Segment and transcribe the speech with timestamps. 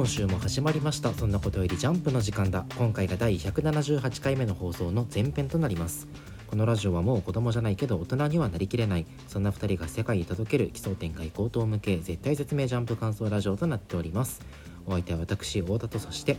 [0.00, 1.12] 今週も始まりました。
[1.12, 2.64] そんなことよりジャンプの時間だ。
[2.78, 6.08] 今回が第178回目の放送の前編となります。
[6.46, 9.04] このラジオはもう子供じゃないけど大人にはなりきれない。
[9.28, 14.40] そんな2人が世界に届ける奇想天外高等向け絶対説明ジャンプ感想ラジオとなっております。
[14.86, 16.38] お相手は私太田とそして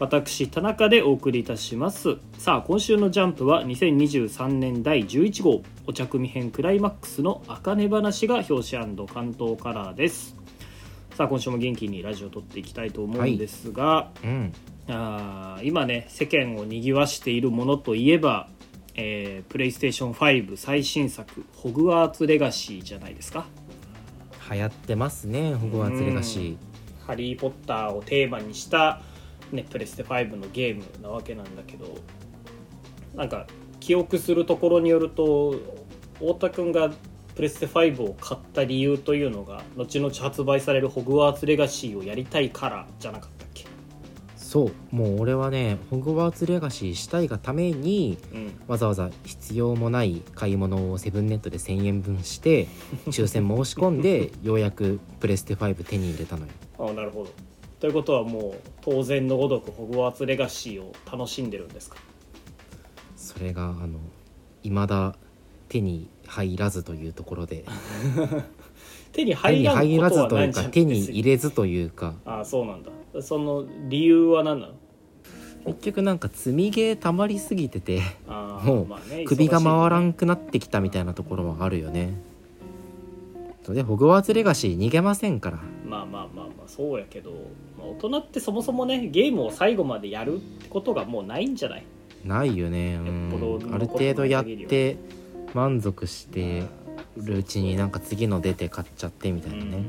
[0.00, 2.16] 私田中でお送りいたします。
[2.36, 5.62] さあ今週のジャンプは2023年第11号。
[5.86, 10.37] お茶組編クライマックスの茜話が表紙関東カラーです。
[11.18, 14.52] さあ今週も元気にラジオを撮っていきたいと思うんですが、うん。
[14.88, 18.48] あー今ね世間をにぎわしているものといえば、
[18.94, 23.46] えープレイステーション5最新作「ホグワーツレガシー」じゃないですか。
[24.48, 26.56] 流行ってますねホグワーツレガシ
[27.04, 29.02] ハリー・ポッターをテーマにした、
[29.50, 31.98] ね、プレステ5のゲームなわけなんだけど
[33.16, 33.48] なんか
[33.80, 35.56] 記憶するところによると
[36.20, 36.92] 太田君が
[37.38, 43.66] プレステ5を買った理由というのが後々発売される「ホグワーツレガシー」をやりたいからじゃなかったっけ、ー
[44.36, 52.66] そうもう俺はねホグワーツレガシーしたいがためにうん、わざわざ必要もない買い物をセブンネットで1000円分して
[53.06, 56.52] 抽選申し込んでようやくプレステ5手に入れたのよ。
[56.80, 57.30] あなるほど。
[57.78, 61.98] ということはもう当然のごとくホグワーツレガシーを楽しんでるんですか？
[63.14, 64.00] それがあの
[64.64, 65.14] 未だ
[65.68, 67.64] 手に入らずというところで。
[69.12, 72.14] 手 に手に入らん入らずといいうじゃん手に入れずというか。
[72.24, 72.90] ああそうなんだ。
[73.22, 74.74] その理由は何なの？
[75.66, 82.14] 結局なんか積みゲー溜まりすぎててあーもうまあね首が回らんくなってきたみたいなところはあるよね。
[83.64, 85.58] そうでホグワーツレガシー逃げませんから。
[85.86, 87.32] まあまあまあまあそうやけど、
[87.78, 91.84] まあ、大人ってそもそもねゲームを最後までやるってことがもうないんじゃない？
[92.24, 92.98] ないよね。
[93.02, 94.96] うよっぽどんある程度やって
[95.54, 96.64] 満足して
[97.16, 99.84] るうちになんか次の出て買っちゃってみたいなね、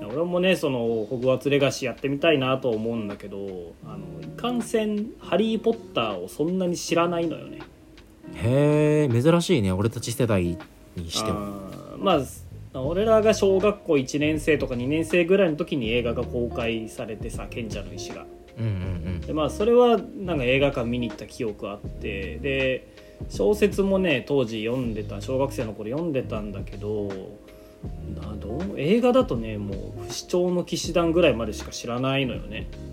[0.00, 7.60] 俺もねそのホグワーツレガシーやってみたいなと思うんだけどあのいかんせんハリー・ポッターをそんなに知らないのよね。
[8.34, 9.72] へえ珍しいね。
[9.72, 10.58] 俺たち世代
[10.96, 18.26] にしてはあーまあ俺らが小学校1年生とか2年生ぐらいの時に映画が公開されてさ賢者の石が
[18.58, 22.94] うんうんでまあそれはなんか映画館見に行った記憶あってで
[23.28, 27.08] 小説もね当時読んでた小学生の頃読んでたんだけど
[28.20, 32.68] などう映画だとねもう不死鳥の騎士団ぐらいまでしか知らないのよね。
[32.84, 32.90] うん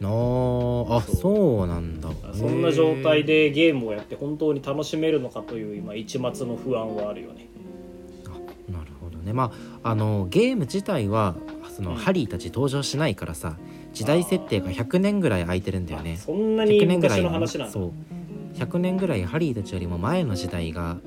[0.00, 2.08] あーあそうなんだ。
[2.32, 7.48] そんな状態でゲームをやって本当に楽しめるのかという今一末の不安はあるよね。
[8.26, 9.32] あなるほどね。
[9.32, 11.34] まああのゲーム自体は
[11.74, 11.96] その、うん。
[11.96, 13.56] ハリーたち登場しないからさ
[13.98, 16.18] 時代設定が100年ぐらい空いてるんだよね。
[16.20, 17.72] あそんなに100年ぐらい昔の話なんだ。
[17.72, 17.92] そう。
[18.54, 20.98] 100年ぐらいハリーたちよりも前の時代が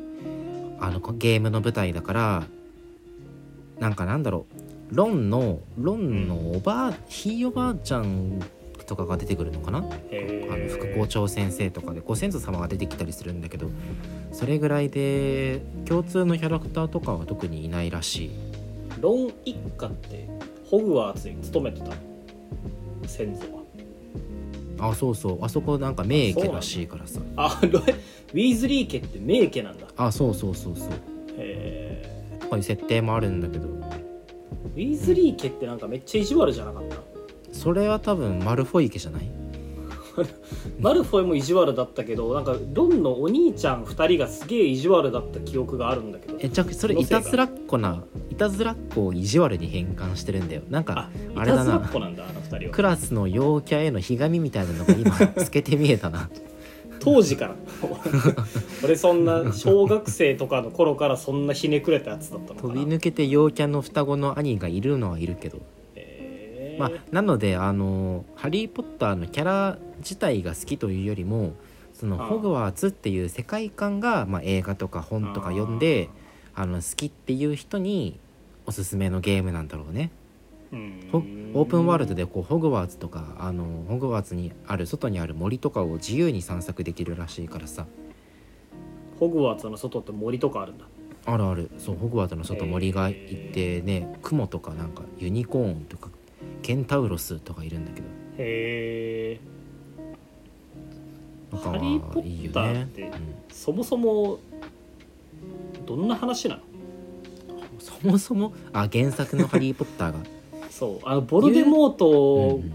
[0.77, 2.43] あのこゲームの舞台だから
[3.79, 4.45] なんかなんだろ
[4.91, 4.95] う。
[4.95, 8.41] ロンのロンのおばあ、ひいおばあちゃん
[8.85, 9.77] とかが出てくるのかな？
[9.77, 13.71] あへの副ー校長先生とかでご先祖様が出てきたりするんだけど
[14.33, 18.31] それぐらいで共通のキャラクターとかは特にいないらしい。
[18.99, 20.27] ロン一家って
[20.65, 22.10] ホグワーツに勤めてたの？
[23.07, 24.89] 先祖は。
[24.89, 25.45] あそうそう。
[25.45, 27.19] あそこなんか名家らしいからさ。
[27.35, 29.87] あロウィーズリー家って名家なんだ。
[29.97, 30.89] あそうそうそうそう。
[30.89, 30.93] へ
[31.37, 33.67] えこういう設定もあるんだけど。
[33.67, 36.97] ウィーズリー家ってなんかめっちゃ意地悪じゃなかった？
[37.51, 39.29] それは多分マルフォイ家じゃない？
[40.79, 46.37] マルフォイも意地悪だったけどなんかロンのお兄ちゃん2人がすげえ意地悪だった記憶があるんだけど。
[46.39, 50.61] えじゃあそれいたずらっ子ないたずらっ子を意地悪に変換してるんだよ。
[50.69, 51.63] なんかああれだな。
[51.63, 52.71] いたずらっ子なんだあの2人は。
[52.71, 56.29] クラスの陽キャへのひがみみたいなのが今 透けて見えたな。
[56.99, 57.55] 当時から。
[58.83, 62.73] 俺そんな小学生とかの頃からそんなひねくれたやつだったのかな。
[62.73, 65.59] 飛び抜けて陽キャの双子の兄がいるのはいるけど
[66.89, 71.53] まあなのであの「ハリー・ポッター」のキャラ自体が好きというよりも
[71.93, 76.09] そのホグワーツっていう世界観が、まあ、映画とか本とか読んで
[76.55, 78.19] あの好きっていう人に
[78.65, 80.11] おすすめのゲームなんだろうね。
[80.71, 81.09] うん。
[81.11, 87.85] ほオープンワールドでこうホグワーツとかあのホグワーツにある外にある森とかを自由に散策できるらしいからさ。
[89.19, 90.85] ホグワーツの外って森とかあるんだ。
[91.25, 91.69] あるある。
[91.77, 93.13] そうホグワーツの外森がい
[93.53, 96.09] てねクモとかなんかユニコーンとか
[96.61, 98.07] ケンタウロスとかいるんだけど。
[98.37, 99.39] へえ
[101.51, 103.11] ハリー・ポッターねって、うん。
[103.51, 104.39] そもそも
[105.85, 106.61] どんな話なの？
[107.79, 108.53] そもそも？
[108.73, 110.19] あ原作の「ハリー・ポッターが」
[110.69, 110.99] そう。
[111.03, 112.71] あのボルデモートうん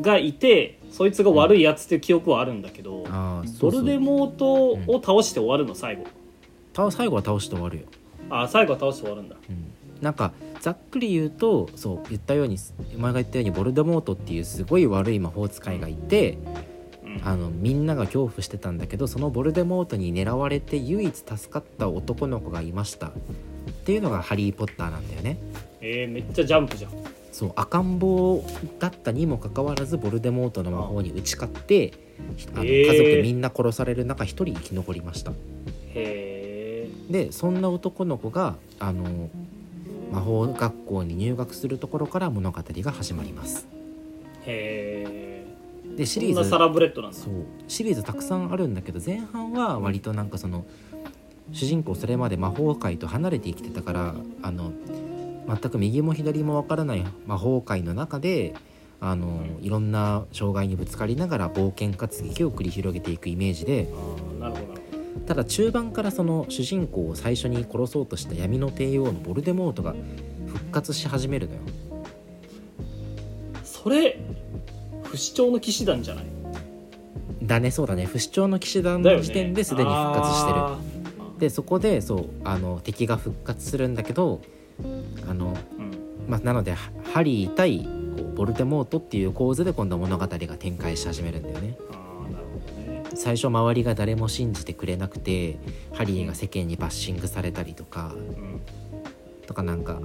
[0.00, 3.06] がいて、そいつが悪いやつっていう記憶はあるんだけど、う
[3.46, 6.04] そうボルデモートを倒して終わるの最後。
[6.72, 7.82] た最後は倒して終わるよ、
[8.28, 9.36] あ最後は倒して終わるんだ。
[9.48, 9.72] うん、
[10.04, 12.58] なんかざっくり言うとそう言ったように
[12.94, 16.38] お前が言ったようにボルデモートっていうすごい悪い魔法使いがいて
[17.04, 17.20] うん。
[17.24, 23.08] あのみんなが恐怖してたんだけどそのボルデモートに狙われて唯一助かった男の子がいました。
[23.08, 23.12] っ
[23.86, 25.38] ていうのが「ハリー・ポッター」なんだよね。
[25.80, 26.90] えー、めっちゃジャンプじゃん。
[27.32, 28.44] そう赤ん坊
[28.78, 31.92] だったにもかかわらずボルデモートの魔法に打ち勝って
[32.54, 35.32] あの家族みんな殺される中一人生き残りました。
[35.32, 35.34] へ
[35.94, 39.30] えでそんな男の子があの
[40.12, 43.66] 魔法学校に入学するところから物語が始まります。
[44.46, 45.46] へえ
[45.96, 47.16] でシリーズサラブレッドなんだ。
[47.16, 47.32] そう。
[47.68, 50.64] シリーズたくさんあるんだけど前半は割となんかその
[51.52, 54.72] 主人公それまで魔法界と離れて生きてたからあの
[55.46, 58.54] 全く右も左もわからない魔法界の中で
[59.00, 63.88] あのいろんな障害にぶつかりながら冒険活劇を繰り広げていくイメージで
[64.40, 64.83] なるほど
[65.26, 69.94] ただ中盤からその主人公を最初に殺そうとした闇の帝王のボルデモートが
[70.46, 71.60] 復活し始めるのよ。
[71.64, 71.74] ど
[73.64, 74.18] それ
[75.02, 76.24] 不死鳥の騎士団じゃない？
[77.42, 78.06] だねそうだね。
[78.06, 80.78] 不死鳥の騎士団の時点ですでに復活してる、あ
[81.38, 84.40] でそこでそうあの敵が復活するんだけど
[85.28, 85.90] あの、ーうん。
[86.28, 87.86] まあ、なのでハハリー対
[88.34, 91.76] ボルデモートっていう構図で今度物語が展開し始めるんだよね
[93.14, 95.58] 最初周りが誰も信じてくれなくて
[95.92, 98.60] ハリーが世間にバッシングされたりとかうん
[99.46, 100.00] とかなんか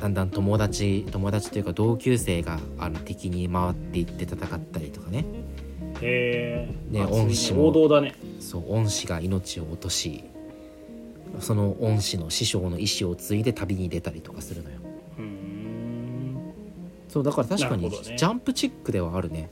[0.00, 5.24] だんだん友達友達というか同級生があの敵に回っていって戦ったりとかね。
[6.00, 7.68] へえねあ恩師も。
[7.68, 8.14] 王道だね。
[8.40, 10.24] そう恩師が命を落とし
[11.40, 14.76] その恩師の師匠の意思を継いで旅に出たりとかするのよ。
[17.08, 19.48] そうだから確かにジャンプチックではあるね。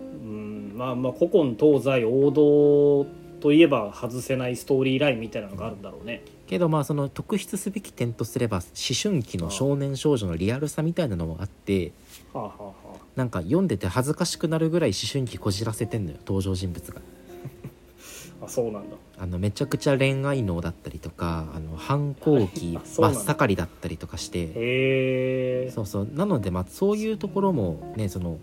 [0.00, 0.49] うん
[0.80, 3.06] まあまあ古今東西王道
[3.42, 6.22] といえば外せないストーリーラインみたいなのがあるんだろうね。
[6.46, 8.64] けどまあその特筆すべき点とすれば思
[9.00, 11.92] 春期の少年少女のリアルさみたいなのもあって
[12.32, 12.72] はあはあは
[13.14, 17.02] なんか読んでて恥ずかしくなるぐらい思春期こじらせてんのよ登場人物が。
[18.40, 18.96] ああそうなんだ。
[19.18, 25.70] あのめちゃくちゃ恋愛能だったりとかあの反抗期 真っ盛りだったりとかして。
[25.72, 26.08] そうそう。
[26.14, 28.38] なのでまあそういうところもねその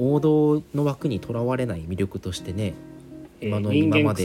[0.00, 2.72] 王道の枠にとらわれない魅力としてね
[3.40, 4.24] 今の今まで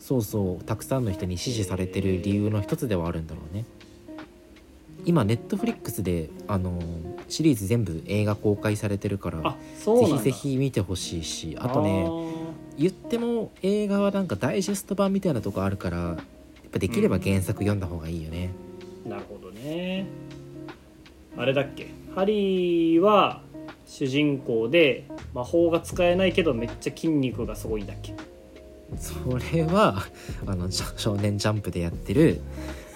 [0.00, 3.64] そうそうたくさんの人に支持されてる理由の一つではあるんだろうね。
[5.04, 6.80] 今ネットフリックスであの
[7.28, 12.08] シリーズ全部映画公開されてるからぜひぜひ見てほしいしあとね
[12.76, 16.16] 言っても映画はなんかダイジェスト版みたいなとこあるからやっ
[16.72, 18.50] ぱできれば原作読んだ方がいいよね、
[19.04, 20.06] あーなるほどね。
[21.36, 21.86] あれだっけ？
[22.14, 23.42] ハリーは
[23.86, 28.14] 主人公で魔法が使えないけどめっちゃ筋肉がすごいんだっけ？
[28.98, 29.14] そ
[29.52, 30.02] れは
[30.46, 32.40] あの少少年ジャンプでやってる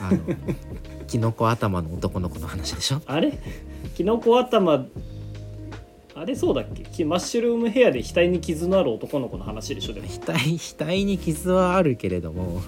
[0.00, 0.18] あの
[1.08, 3.02] キノコ頭の男の子の話でしょ？
[3.06, 3.38] あれ？
[3.96, 4.86] キノコ頭
[6.14, 6.82] あれそうだっけ？
[6.84, 10.06] きマッシュルームヘアで額に傷のある男の子の話でしょでも。
[10.08, 12.60] 額額に傷はあるけれども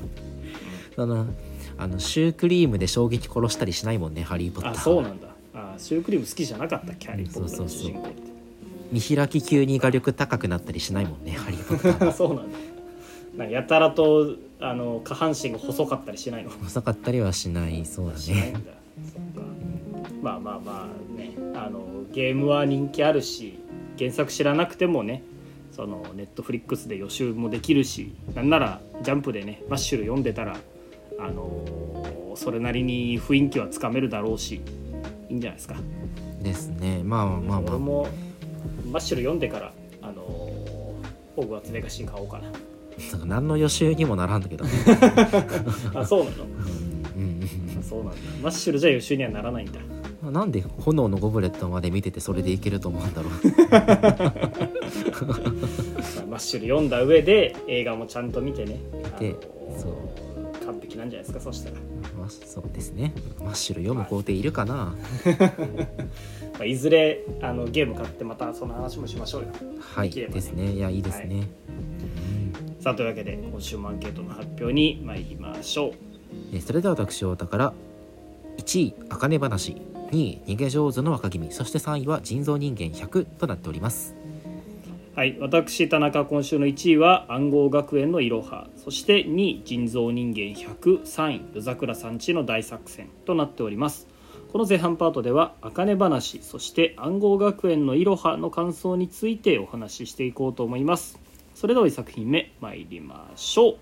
[0.97, 1.27] その
[1.79, 5.29] あのシュークリームで衝撃殺したりしないもんねハリー・ポッターあそうなんだ
[5.75, 7.09] あシュークリーム好きじゃなかったっけ？
[7.09, 8.23] ハリー・ポッター主人公って。
[8.93, 12.59] 見開き急に画力高くなったりしないもんねハリー・ポッターあ そうなんだ。
[13.37, 16.51] なんかやたらとあの下半身が細かったりしないの？
[16.51, 17.85] 細かったりはしない。
[17.87, 18.55] そうだね。
[20.23, 21.33] まあまあまあね。
[21.55, 23.55] あのゲームは人気あるし
[23.99, 25.23] 原作知らなくてもね
[25.71, 30.59] そのネットフリックスで予習もできるしなんならジャンプでねマッシュル読んでたら
[31.19, 34.61] あのそれなりに雰囲気はつかめるだろうし
[35.33, 35.77] いいんじゃないですか。
[36.43, 37.01] ですね。
[37.03, 37.61] まあまあまあ。
[37.61, 38.07] 俺も
[38.91, 39.73] マッシュル読んでから
[40.03, 42.51] あのホグワーツレガシー買おうかな。
[42.51, 42.59] んか
[43.25, 44.71] 何の予習にもならんだけどね。
[45.95, 46.45] な あそうなの？
[47.17, 48.17] うんそうなんだ。
[48.43, 49.81] マッシュルじゃ予習にはならないんだ。
[50.23, 53.33] うんなんで炎のゴブレットまで見ててそれでいけると思うんだろう。
[53.71, 54.33] まあ
[56.29, 58.79] マッシュル読んだ上で映画もちゃんと見てね。
[59.17, 59.37] あでの
[59.79, 60.13] そ
[60.67, 61.92] 完璧なんじゃないですかそしたら、まあ
[62.47, 63.13] そうですね。
[63.41, 64.95] マッシュル読む工程いるかな？
[66.55, 69.49] まあ、いずれあのゲーム買ってまたその話もしましょうよ。
[69.81, 70.29] はいでね。
[70.29, 70.73] ですね。
[70.73, 71.49] いやいいですね、
[72.81, 75.93] さあというわけで今週もアンケートの発表に参りましょう。
[76.53, 77.73] えそれでは私太田から
[78.59, 79.77] 1位「あかね話」
[80.13, 84.15] 2位「逃げ上手の若君」そして3位は「人造人間100」となっております
[85.15, 94.09] はい私田中今週の1位は暗号学園のいろはそして2位人造人間103位夜桜さんちの大作戦となっております。
[94.51, 101.21] この前半パートでは「あかね話」そして暗号学園のいろはの感想についてお話ししていこうと思います。
[101.55, 103.77] それでは作品目参りましょう。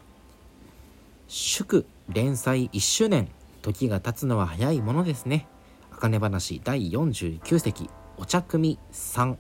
[1.29, 3.29] 祝連載1周年。
[3.63, 5.47] 時が経つのは早いものですね。
[5.93, 9.37] 茜話第49席お茶組3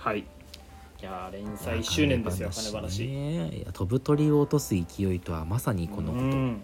[0.00, 0.20] はい。
[0.20, 0.24] い
[1.02, 3.06] やー連載1周年ですよ茜金話。
[3.06, 3.48] ね。
[3.58, 6.62] いや飛ぶ鳥を落とす勢いとはまさにこのこと、うん。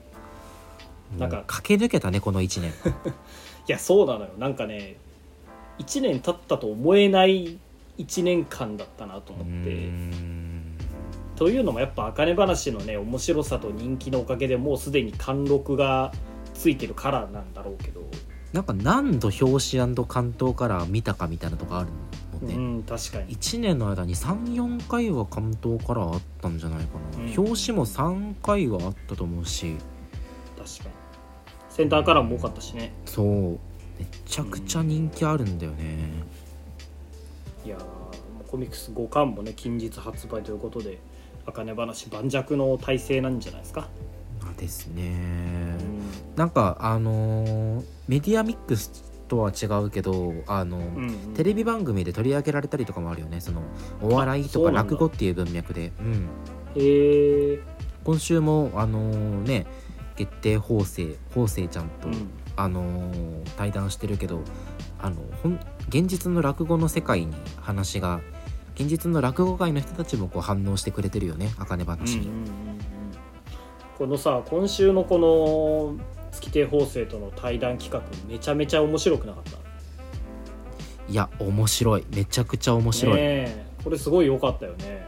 [1.19, 2.71] なんか駆け抜けたねこの1年。
[3.69, 4.31] いやそうなのよ。
[4.39, 4.97] なんかね
[5.79, 7.59] 1年経ったと思えない
[7.99, 9.91] 1年間だったなと思うって
[11.37, 16.13] というのもやっぱ茜話のね面白さと人気のおかげでもうすでに貫禄が
[16.55, 18.01] ついてるからなんだろうけど、
[18.55, 21.89] なんか何度表紙関東から見たかみたいなとこある
[22.37, 23.37] もんね、うん確かに。
[23.37, 27.35] 1年の間に34回は関東からあったんじゃないかな、うん。
[27.37, 29.77] 表紙も3回はあったと思うし。
[30.57, 30.91] 確かに。
[31.71, 32.93] センターカラーも多かったしね。
[33.05, 33.59] そう。
[33.99, 36.11] めちゃくちゃ人気あるんだよね、
[37.65, 37.87] いやーも
[38.47, 40.99] うコミックス5巻もね近日発売ということで
[41.47, 43.89] 茜話盤石の体制なんじゃないですか、
[44.43, 45.15] まあですね、
[45.81, 46.37] うん。
[46.37, 51.35] なんかあのーメディアミックスとは違うけどあの、うんうん。
[51.35, 53.41] テレビ番組で取り上げられたりとかもあるよね。
[53.41, 53.63] その
[54.03, 56.29] お笑いとか落語っていう文脈で、うん、
[56.77, 57.63] へー
[58.05, 59.67] 今週もあのーね
[60.17, 62.31] 月亭法政法政ちゃんと、うん。
[62.57, 64.41] あのー対談してるけど
[64.99, 68.21] あのほん現実の落語の世界に話が
[68.75, 72.49] 現実の落語界の人たちもこう反応してくれてるよね茜話に、うんうんうんうん。
[73.99, 79.59] このさ今週のこの月亭法政との対談企画めちゃめちゃ面白くなかった？
[81.11, 82.05] いや面白い。
[82.15, 83.67] めちゃくちゃ面白い、ねえ。
[83.83, 85.07] これすごい良かったよね。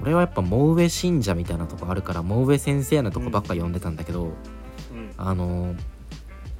[0.00, 4.32] 俺はやっぱ藻上信者みたいなとこあるから藻上先生のとこばっか読んでたんだけど、うん。
[5.16, 5.74] あの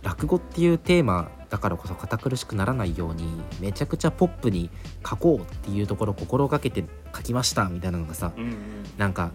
[0.03, 3.25] 落語っていうテーマだからこそ堅苦しくならないように
[3.61, 4.71] めちゃくちゃポップに
[5.09, 6.85] 書こうっていうところを心がけて
[7.15, 8.55] 書きましたみたいなのがさうんうん。
[8.97, 9.31] なんか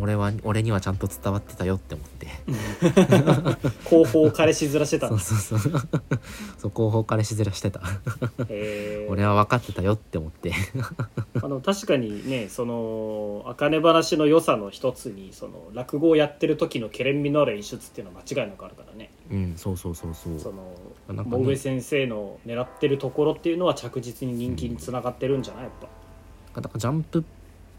[0.00, 2.28] 俺は俺にはちゃんと伝わってたよって思って。
[3.84, 5.82] 後方彼氏面してたんそうだそうそう。
[6.58, 7.80] そう後方からしずらしてた。
[8.48, 9.12] えー。
[9.12, 10.52] 俺は分かってたよって思って。
[11.42, 19.10] あの確かにねその茜話の良さの一つにその落語をやってる時のけれん味のある演出っていうのは間違いなくあるからね。
[19.30, 20.38] うんそうそうそうそう。
[20.38, 20.74] その
[21.08, 21.28] なんかね。
[21.30, 25.62] 桃上先生の狙ってるところっていうのは着実に人気につながってるんじゃない？
[25.64, 26.60] やっぱ。
[26.60, 27.22] だからジャンプっ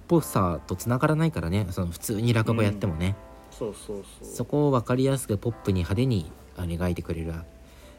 [0.07, 1.67] ぽさとつながらないからね。
[1.71, 3.15] その普通に落語やってもね、
[3.51, 4.35] そうそうそう。
[4.35, 7.31] そこを分かりやすくポップに派手に描いてくれる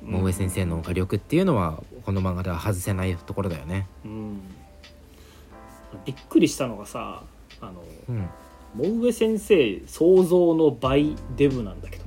[0.02, 3.88] うん桃江先生の画力っていうのはこの漫画では外せないところだよね。
[4.04, 4.40] うん。
[6.04, 7.24] びっくりしたのがさ
[7.60, 8.28] あのうん。
[8.74, 12.04] 桃上先生想像の倍デブなんだけど。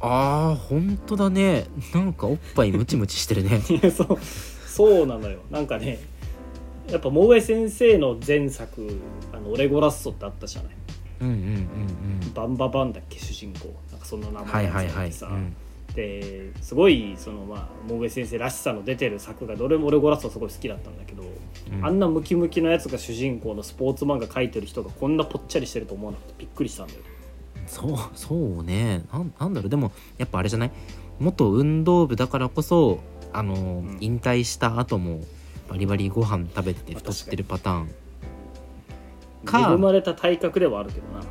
[0.00, 1.66] あーほんとだね。
[1.92, 3.60] なんかおっぱいムチムチしてるね。
[3.90, 4.18] そう。
[4.66, 5.40] そうなのよ。
[5.50, 5.98] なんかね
[6.90, 9.00] やっぱ桃上先生の前作
[9.32, 10.72] 「あのオレゴラッソ」ってあったじゃない？
[11.20, 11.38] うんうんう
[12.26, 13.18] んバンババンだっけ？
[13.18, 13.74] 主人公。
[13.90, 15.56] なんかそんな名うんは前のいはいはい、うん。
[15.94, 21.84] ですごいそのまあ桃上先生らしさの出てる作がどれもオレゴラッソすごい好きだったんだけど、うん。
[21.84, 27.00] あんなムキムキのやつが主人公のスポーツ漫画描いてる人がこんなぽっちゃりしてると思わなくてびっくりしたんだよ。
[27.66, 29.02] そうそうね。
[29.12, 29.70] なんなんだろう。
[29.70, 30.70] でもやっぱあれじゃない？
[31.18, 33.00] 元運動部だからこそ
[33.32, 33.96] あの、ん。
[34.00, 35.20] 引退した後も
[35.68, 37.90] バリバリご飯食べてて太ってるパターン。
[39.44, 41.24] か恵まれた体格ではあるけどな。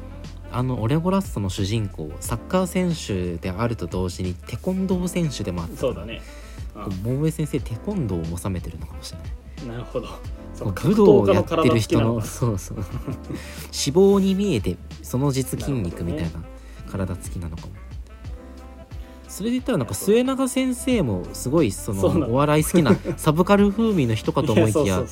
[0.52, 5.78] あのオレゴラッソの主人公サッカー選手であると同時にテコンドー選手でもあった。
[5.78, 6.22] そうだね、
[7.04, 9.28] 桃江先生テコンドーを収めてるのかもしれない。
[9.30, 10.08] うんなるほど。
[10.72, 12.78] 武道をやってる人の そうそう。
[12.78, 12.88] 脂
[13.72, 16.30] 肪に見えてその実筋肉みたいな
[16.90, 17.74] 体つきなのかも
[19.36, 22.28] それで言ったらなんか末永先生もすごいそのの。
[22.30, 25.04] お笑い好きな サブカル風味の人かと思いきや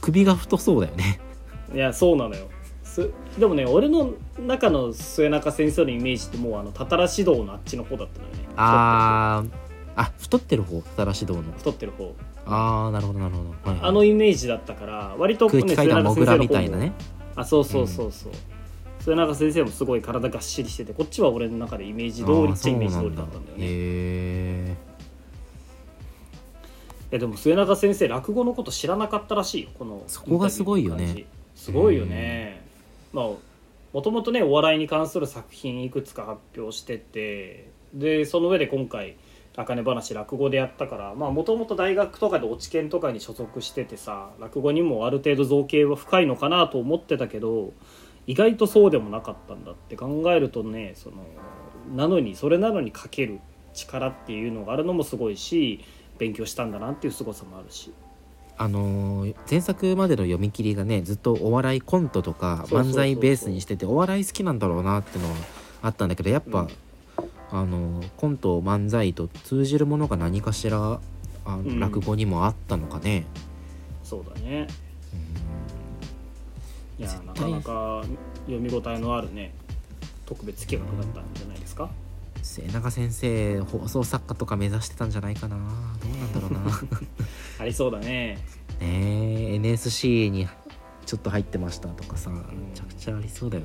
[0.00, 1.20] 首が太そうだよね。
[1.68, 2.46] そういやそうなのよ。
[2.82, 8.48] すでもね俺の中の末中先生のイメージってもうあのたたら指導のあっちの方だったのよね。
[8.56, 9.50] あー。
[9.96, 10.80] あ太ってる方？
[10.96, 11.42] たらし道の。
[11.58, 12.14] 太ってる方。
[12.46, 13.88] あーなるほどなるほど、はいはい。
[13.90, 16.94] あのイメージだったから割と、ね、空気階段モグラみたいなね。
[16.96, 17.86] 先生の方もあそうそう。
[17.86, 18.32] そう
[19.04, 23.64] 末永先生もすごい体がっしりしててこっちは俺の中でイメージ通りっちゃイメージ通りだったんだよね。
[23.66, 24.76] へ
[27.10, 31.26] えでも末永先生落語のこと知らなかったらしいよこのそこがすごいよね。
[31.54, 32.64] すごいよね。
[33.12, 33.26] まあ
[33.92, 39.16] もともとねお笑いに関する作品いくつか発表しててでその上で今回
[39.54, 47.74] 「茜話」落語でやったからまあもともと大学とかで落ち研とかに所属しててさ落語にもある程度造形は深いのかなと思ってたけど
[48.26, 51.16] 意外とそうでもなかったんだって考えるとねその
[51.94, 53.40] なのにそれなのに書ける
[53.74, 55.84] 力っていうのがあるのもすごいし
[56.18, 57.92] 勉強したんだなっていう凄さもあるし。
[58.56, 65.34] あのー前作までの読み切りがねずっとお笑いコントとか漫才ベースにしててお笑い好きなんだろうなってのは
[65.82, 66.68] あったんだけどやっぱ、うん。
[67.50, 71.00] あのコント漫才と通じるものが何かしら
[71.44, 71.80] あん。
[71.80, 73.26] 落語にもあったのかね、
[74.02, 74.66] そうだね
[76.98, 78.02] いやなかなか
[78.46, 79.52] 読み応えのあるね
[80.26, 81.90] 特別企画だったんじゃないですか？
[82.42, 85.56] 末永先生放送作家とか目指してたんじゃないかな。
[85.56, 85.62] ど
[86.08, 86.80] うなんだろうな。
[87.58, 88.06] ありそうだね。
[88.06, 88.38] ね
[88.80, 90.46] え NSC に
[91.06, 92.38] ちょっと入ってましたとかさめ
[92.74, 93.62] ちゃくちゃありそうだよ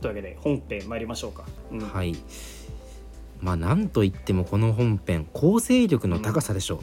[0.00, 1.78] というわけで本編参りましょうか、うん。
[1.78, 2.16] な、はい。
[3.40, 6.80] まあなんといってもこの本編構成力の高さでしょ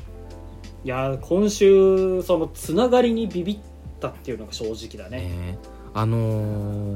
[0.83, 3.59] いやー今週そのつながりにビビっ
[3.99, 5.59] たっていうのが正直だね、ね
[5.93, 6.17] あの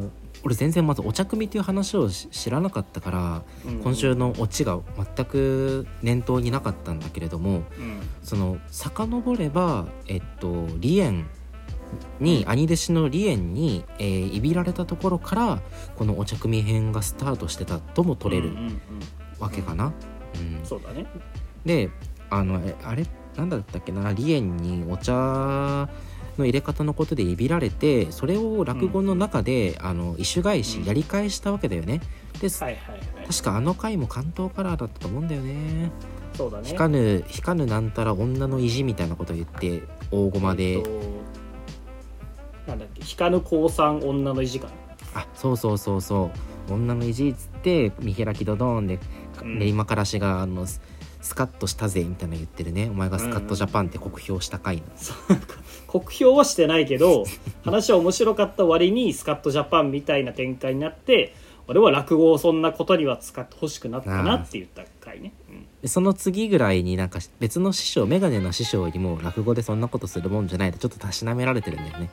[0.04, 0.10] ー
[0.46, 4.78] 俺全然まずお茶組っていう話をし知らなかったからうん今週のオチが
[5.16, 7.64] 全く念頭になかったんだけれどもうん。
[8.24, 10.48] その遡ればえっと
[10.82, 11.28] 梨園
[12.20, 15.62] に兄弟子の梨園に、えーいびられたところから
[15.96, 18.80] このお茶組編がスタートしてたとも取れるうんうんうん
[19.40, 19.94] わけかな。
[20.36, 20.66] うん。
[20.66, 21.06] そうだね。
[21.66, 21.90] で
[22.30, 23.06] あのえあれ
[23.38, 24.02] なんだったっけな？
[24.04, 25.88] 梨園にお茶
[26.38, 30.86] の入れ方のことでいびられてそれを落語の中で、あの一種返しうん。
[30.86, 32.02] やり返したわけだよね。
[32.42, 33.28] で、はいはいはい。
[33.28, 35.92] 確かあの回も関東カラーだったと思うんだよね。
[36.36, 36.70] そうだね。
[36.70, 40.90] 引かぬ引かぬなんたら女の意地みたいなことを言って大駒で、えっと
[42.68, 44.74] なんだっけ引かぬ降参女の意地かな。
[45.22, 46.32] あそうそうそうそ
[46.70, 46.74] う。
[46.74, 49.00] 女の意地っつって見開きドドーンで、
[49.42, 49.60] うん。
[49.60, 50.66] 練馬からしがあの
[51.24, 52.90] ススカッとしたぜみたいなの言ってるね。
[52.92, 54.84] お前がスカッとジャパンって酷評した回の、
[55.88, 57.24] 酷評はしてないけど
[57.66, 61.34] 話は面白かった割にスカットジャパンみたいな展開になって
[61.68, 65.66] 俺は落語をそんなことには使ってほしくなったなって言った回ね、うん。
[65.82, 72.10] でその次ぐらいになんか別の師匠メガネの師匠にも落語でそんなことするもんじゃないってちょっとたしなめられてるんだよね。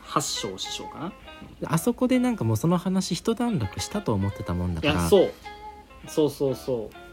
[0.00, 1.12] 八章師匠かな。
[1.60, 5.02] であそこでなんかもうその話一段落したと思ってたもんだいから。
[5.04, 5.32] やそう。
[6.06, 7.03] そうそうそう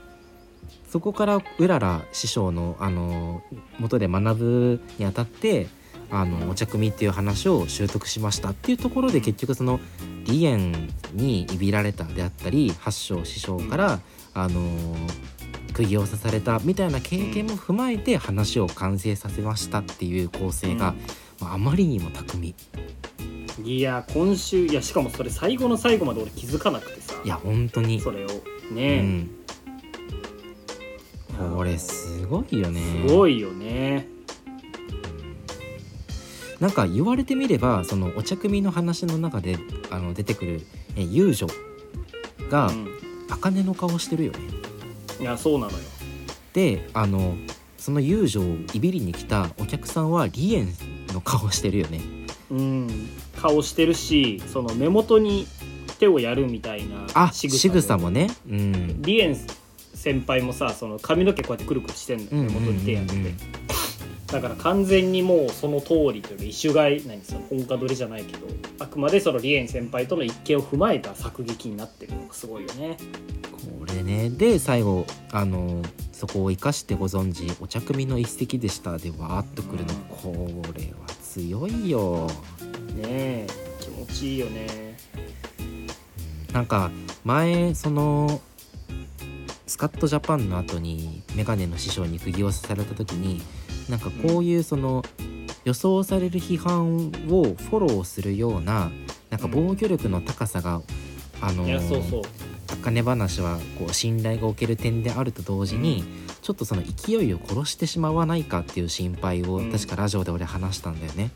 [0.89, 3.41] そこからうらら師匠のあの
[3.80, 5.67] 元で学ぶにあたって
[6.10, 9.80] あのお茶組っていう話を習得しましたっていうところで結局その
[10.28, 14.00] 梨園にいびられたであったり八章師匠から、
[14.34, 14.62] あの
[15.74, 20.93] 釘を刺されたみたいな経験も踏まえて話を完成させましたっていう構成が、
[21.39, 22.54] まあ、あまりにも巧み。
[23.63, 27.15] いや今週いやしかもそれ最後の最後まで俺気づかなくてさ。
[27.24, 28.00] いや本当に。
[28.00, 28.28] それを。
[28.71, 29.30] うね、ん、
[31.56, 34.08] これすごいよねすごいよね
[36.60, 39.58] なんか言われてみればそのお茶組の話の中で
[39.89, 40.62] あの出てくる
[40.95, 41.47] え遊女
[42.49, 42.88] がうん
[43.30, 44.39] 茜の顔してるよね。
[45.21, 45.77] いやそうなのよ
[46.51, 47.36] であの
[47.77, 50.67] その遊女をいびりに来たお客さんは梨園
[51.13, 52.01] の顔してるよね。
[52.51, 53.10] うん
[53.41, 55.47] 顔してるしその目元に
[55.97, 58.27] 手をやるみたいなあ仕草仕草もね。
[58.49, 59.01] うん。
[59.01, 59.36] リエン
[60.01, 62.53] 先輩もさその髪の毛こうやってくるくるしてんのうんうんうんうん。
[62.55, 63.13] よ目元に手やって
[64.33, 68.47] だから完全にもうその通りというか一種買い何その本家取りじゃないけど。
[68.79, 72.97] あくまでそのリエン先輩との一見を踏まえた作劇になってるのがすごいよね。
[73.51, 74.29] これね。
[74.29, 80.33] で最後あのそこを生かしてご存知お茶組の一席でしたでわーっとくるの、こ
[80.73, 82.27] れは強いよ。
[82.95, 83.47] ねえ。
[83.81, 84.97] 気持ちいいよね。
[86.53, 86.89] なんか
[87.23, 88.41] 前その
[89.71, 93.41] スカットジャパンの後にメガネの師匠に釘を刺された時に
[93.89, 95.01] なんかこういうその
[95.63, 98.91] 予想される批判をフォローするような
[99.29, 100.81] なんか防御力の高さが、
[101.39, 102.21] あのいやそうそう。
[102.67, 106.03] 茜話はこう信頼がおける点であると同時に、
[106.41, 109.71] ちょっとその勢いを殺してしまわないかっていう心配をうん。
[109.71, 111.31] 確かラジオで俺話したんだよね。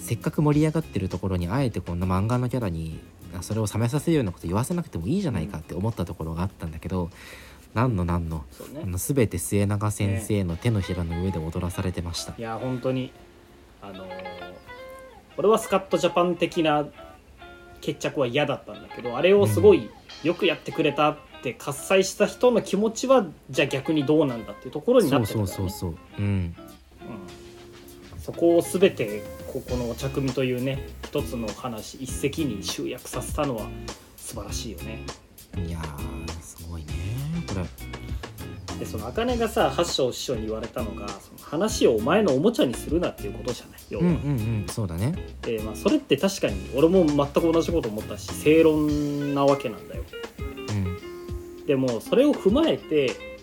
[0.00, 7.10] せっかく盛り上がってるところにあえてこんな漫画のキャラにあそれを冷めさせるようなこと言わせなくてもいいじゃないかって思ったところがあったんだけど
[7.74, 8.82] 何の何のそうね。
[8.84, 13.12] あの全て末永先生の手のひらの上で踊らされてました、いや本当に
[13.82, 14.08] あのー
[15.36, 16.86] 俺はスカットジャパン的な
[17.80, 19.90] 決着は嫌だったんだけどあれをすごい
[20.22, 26.22] よくやってくれたって喝采した人の気持ちはじゃあ逆にどうなんだっていうところになそうってるから、ね、そうそうそうう。
[26.22, 26.56] んうん
[28.24, 33.66] そこを全てここのお茶組というね一つの話一石に集約させたのは
[34.16, 35.04] 素晴らしいよね。
[35.66, 36.94] いやーすごいね
[37.46, 37.64] これ。
[38.78, 43.80] でその茜がさ八章師匠に言われたのがその話をお前のおもちゃにするなっていうことじゃない？
[43.90, 44.32] 要は、うんうんう
[44.64, 45.14] んそうだね。
[45.42, 50.02] でまあ、それって確かに俺も全く同じこと思ったし正論なわけなんだよ。
[50.38, 51.66] うん。
[51.66, 53.33] でもそれを踏まえて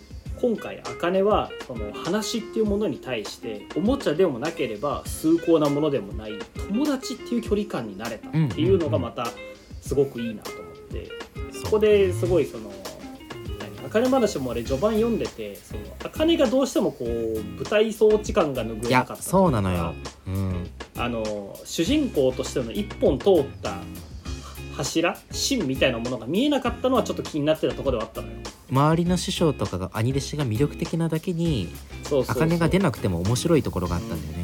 [0.42, 9.28] 今回茜はその話っていうものに対しておもちゃでもなければ崇高なものでもない友達っていう距離感になれたっていうのがまた
[9.82, 11.12] すごくいいなと思って
[11.64, 12.72] そこですごいその
[13.60, 19.94] 何茜話もあれ序盤読んでてその茜がどうしてもこう舞台装置感が拭えなかったそうなのよ。
[20.26, 20.70] うん。
[20.98, 23.76] あの主人公としての一本通った
[24.72, 28.34] 柱芯みたいなものが見えなかったのはちょっと気になってたところではあったのよ。
[28.70, 31.70] 周りの師匠とかが兄弟子が魅力的なだけに
[32.04, 32.44] そうそうそう。
[32.44, 34.44] 茜が出なくても面白いところがあったんだよ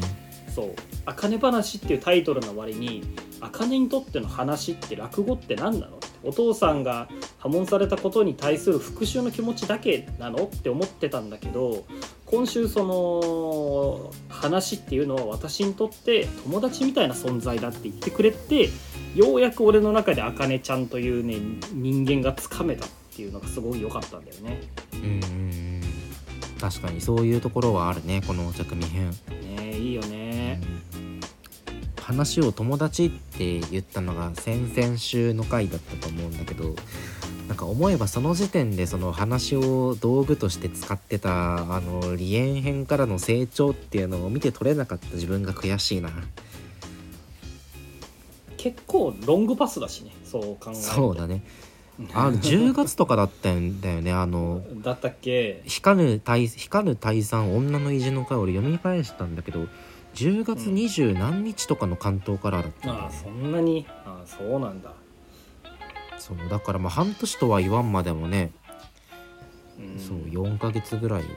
[0.54, 0.74] そう
[1.06, 3.04] 「あかね話」っていうタイトルの割に
[3.40, 11.84] あかねにとっての話って落語って何なのってお父さんが破門されたことに対する復讐の気持ちだけなのって思ってたんだけど
[12.30, 18.68] 今週その話っていうのは私にとって友達みたいな存在だって言ってくれて
[19.14, 21.38] ようやく俺の中であかねちゃんというね
[21.72, 24.60] 人間がつかめたっていうのがすごい良かったんだよね。
[24.92, 25.80] うん
[26.60, 29.16] 確かにそういうところはあるねこのお茶組編、ね
[29.60, 30.60] えいいよね。
[32.02, 36.74] 話を友達って言ったのが先々週の回だったと思うんだけど
[37.48, 46.10] なんか思えばその時点でその話を道具として使ってたあの離縁編からの成長っていうのを見て取れなかった自分が悔しいな。
[48.58, 50.74] 結構ロングパスだしねそう考えると。
[50.74, 51.42] そうだね。
[52.12, 55.62] あの10月とかだったんだよねあのだったっけ？
[55.64, 59.66] 光る大光る大山女の意地の会俺読み返したんだけど
[60.14, 63.00] 10月二十何日とかの関東からだったんだよね。
[63.04, 63.86] ああそんなに？
[63.88, 64.92] ああそうなんだ、
[66.18, 68.50] そうだからまあ半年とは言わんまでもね、
[69.78, 71.28] うん、そう4ヶ月ぐらいは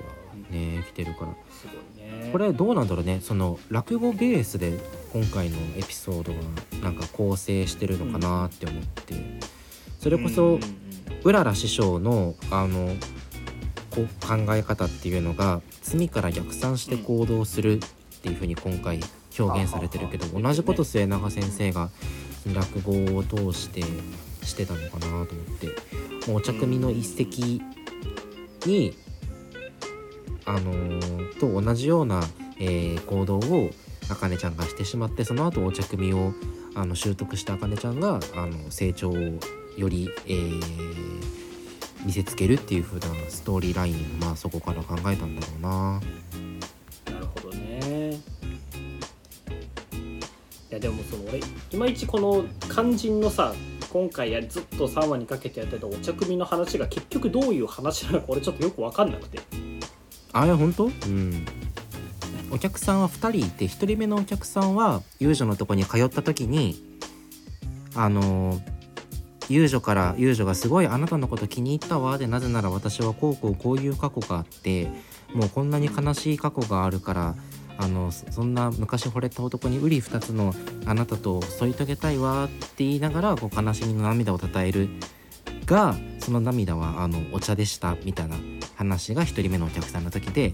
[0.49, 1.33] ね来てるから。
[1.51, 2.29] すごいね。
[2.31, 3.19] これどうなんだろうね。
[3.21, 4.79] その落語ベースで
[5.13, 6.39] 今回のエピソードが
[6.81, 9.39] なんか構成してるのかなって思って、
[9.99, 10.59] それこそ
[11.23, 12.95] うらら師匠のあの
[13.91, 17.79] こう考え方っていうのが罪から逆算して行動するっ
[18.21, 18.99] ていうふうに今回
[19.37, 21.89] 表現されてるけど、うん同じこと末永先生が
[22.53, 23.83] 落語を通して
[24.43, 25.67] してたのかなと思って
[26.27, 27.61] もうお茶組の一石
[28.65, 28.93] に、
[30.45, 32.21] あのーと同じような、
[32.59, 33.71] えー行動を
[34.09, 36.33] あかねちゃんがしてしまってその後お茶組を
[36.75, 39.15] あの習得したあかねちゃんがあの成長を
[39.77, 41.41] より、えー
[42.03, 46.01] 見せつけるっていう風なストーリーラインをまあそこから考えたんだろうな。
[47.13, 48.17] なるほどねい
[50.69, 53.53] やでもその俺いまいちこの肝心のさ
[53.91, 59.39] 今回やずっと3話にかけてやってたお茶組の話が結局どういう話なのか俺ちょっとよく分かんなくて。
[60.31, 60.85] あいや本当？
[60.85, 61.45] うん。
[62.51, 66.81] お客さんは2人いて1人目のお客さんは遊女のとこに通った時に
[67.95, 68.61] あの
[69.49, 74.89] 遊女から遊女がすごいあなたのこと気に入ったわでなぜなら私はこうこうこういう過去があって
[75.33, 77.35] もうこんなに悲しい過去があるから
[77.81, 80.53] あのそんな昔惚れた男に瓜二つの
[80.85, 84.89] あなたと添い遂げたいわって言いながらこう悲しみの涙をたたえる
[85.65, 88.35] がその涙はあのお茶でしたみたいな
[88.75, 90.53] 話が1人目のお客さんの時で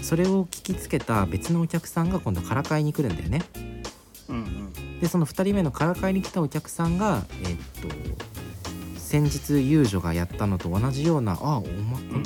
[0.00, 3.42] それを聞きつけた別のお客さんが今度からかいに来るんだよね。
[4.28, 7.93] うんでその2人目のからかいに来たお客さんがえーっと
[9.14, 11.68] 先日遊女がやったのと同じような「あお,、ま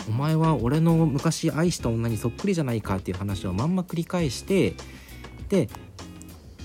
[0.09, 4.73] お前は俺の昔愛した女にそっくりじゃないか」っていう話をまんま繰り返して
[5.51, 5.69] で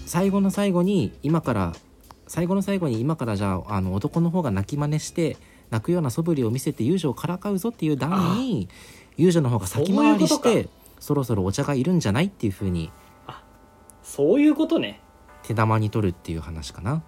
[0.06, 1.74] 最後の最後に今から
[2.26, 5.36] 最後の最後に今からじゃああの男の方が泣き真似して
[5.72, 8.70] 泣くような素振りを見せて遊女をからかうぞっていう段に
[9.18, 10.70] 遊女の方が先回りして
[11.02, 12.94] そろそろお茶がいるんじゃないっていう風に
[14.02, 15.02] そういうことね
[15.42, 17.04] 手玉に取るっていう話かな。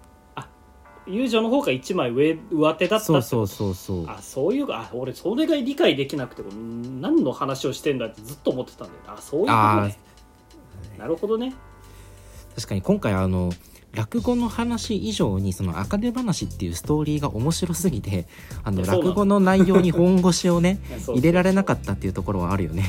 [1.08, 4.06] 遊女の方が一枚上上手だったそうそうそうそう。
[4.08, 9.00] あそういうあ俺それが理解できなくてん何の話をしてんだってずっと思ってたんだよ。
[9.06, 9.98] あそういうことあね
[10.98, 11.54] なるほどね。
[12.54, 13.52] 確かに今回あの
[13.92, 18.26] 落語の話以上にその「あかね話」っていうストーリーが面白すぎて
[18.64, 22.84] あの落語の内容に本腰をね入れられなかったっていうところはあるよね。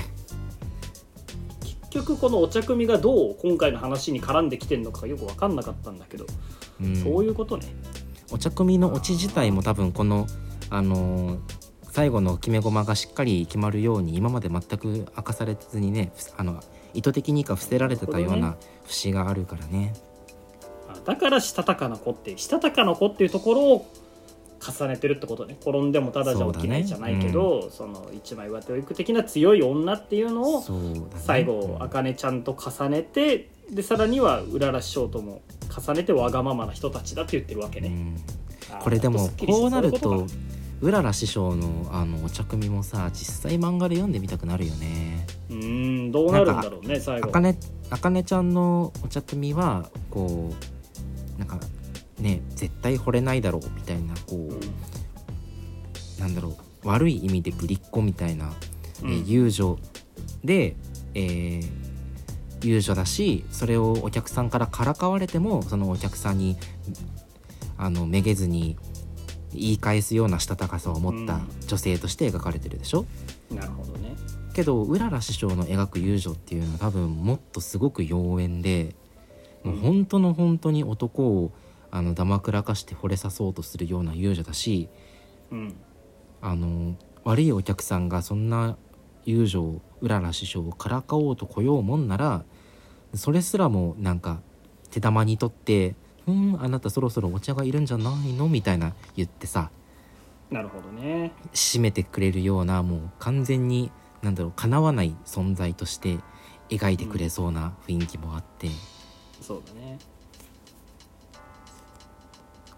[1.90, 6.28] 結局このお茶組がどう今回の話に絡んできてんのかがよく分かんなかったんだけど、
[6.82, 7.66] うん、そういうことね
[8.32, 10.28] お茶組のオチ自体も多分この
[10.70, 16.62] あのー最後の決め駒がしっかり決まるように今まで全く明かされずにねふあの
[16.94, 19.94] 意図的にか伏せられてたような節があるからね。
[20.88, 23.92] あだからしたたかな子ってしたたかな子っていうところを
[24.60, 25.58] 重ねてるってことね。
[25.62, 30.64] 転んでもただじゃ起きないじゃないけどそ,、の一枚上手を行く的な強い女っていうのを
[31.16, 38.16] 最後うんあかねちゃんと重ねてでさらにはうらら師匠とも重ねてわがままな人たちだって言ってるわけね、うん。
[38.80, 40.26] これでもこうなると
[40.80, 45.26] うらら師匠のあのお茶組もさ実際漫画で読んでみたくなるよね。
[45.50, 47.30] うーんどうなるんだろうね最後。
[47.30, 50.54] あかねちゃんのお茶組はこ
[51.36, 51.60] うなんか
[52.20, 54.14] ね絶対惚れないだろうみたいな
[56.84, 58.52] 悪い意味でぶりっ子みたいな、
[59.04, 59.78] えー遊女
[60.44, 60.76] で、
[61.14, 61.88] えー
[62.64, 66.58] 遊女だしそれをお客さんからからかわれてもそのお客さんに
[67.78, 68.78] あのめげずに
[69.54, 73.06] 言い返すようなしたたかさを持った女性として描かれてるでしょ、
[73.52, 74.16] なるほどね。
[74.54, 78.96] けどうらら師匠の描く遊女っていうのは多分もっとすごく妖艶で
[79.64, 81.52] もう本当の本当に男を
[81.92, 84.90] あのだまくらかして惚れさそうとするような遊女だし
[85.52, 85.76] うん。
[86.42, 88.78] あの悪いお客さんがそんな
[89.26, 92.46] 遊女をうらら師匠をからかおうと来ようもんなら
[93.14, 94.42] それすらもなんか
[94.92, 95.96] 手玉にとって
[96.28, 99.72] 「うんあなたそろそろお茶がいるんじゃないの?」みたいな言ってさ
[100.50, 101.34] なるほどね。
[101.54, 106.20] 締めてくれるようなもう完全になんだろうかなわない存在として
[106.70, 108.70] 描いてくれそうな雰囲気もあって、
[109.42, 109.98] そうだね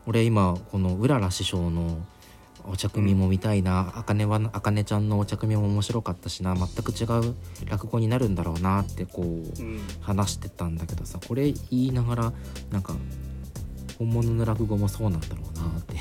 [0.05, 1.99] 俺今このうらら師匠の
[2.65, 7.35] お茶組も見たいな、あかねはあかねちゃんのお茶組も面白かったしな全く違う
[7.69, 12.33] 落語になるんだろうなってこううん話してたんだけどさこれ言いながら
[12.71, 12.95] なんか
[13.97, 15.95] 本物の落語もそうなんだろうなって。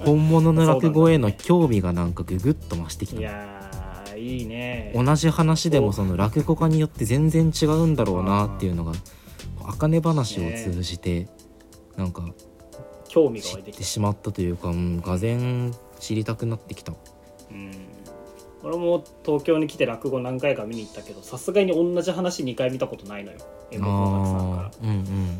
[0.04, 3.20] 本物の落語への興味がなんかググッと増してきた。
[3.20, 4.92] いやーいいね。
[4.94, 8.92] 同じ話でもその落語家によって全然違うんだろうなっていうのが
[9.66, 11.28] 茜話を通じて
[11.96, 12.22] なんか
[13.08, 13.70] 興味が知湧いきた。
[13.70, 16.92] っててしまったというか、うん、がぜん知りたくなってきた。
[17.50, 17.72] うん。
[18.62, 23.38] 俺も東京に来て落語何回か見に行ったけどさすがに同じ話2回見たことないのよ。
[23.70, 24.70] 演目さんから。
[24.82, 25.38] うんうん。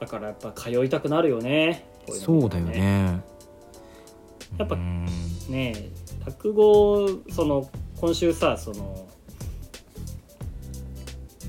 [0.00, 1.86] だからやっぱ通いたくなるよね。
[2.06, 3.22] こいのそうだよね。
[4.58, 5.06] やっぱうん。
[5.48, 5.90] ねえ
[6.26, 9.08] 落語その今週さその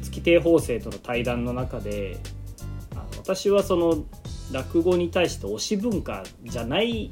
[0.01, 2.17] 月亭法生との対談の中で
[3.26, 4.06] 私はその
[4.52, 7.12] 落語に対して推し文化じゃない